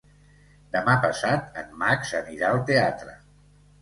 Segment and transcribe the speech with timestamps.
[0.75, 3.15] Demà passat en Max anirà al teatre.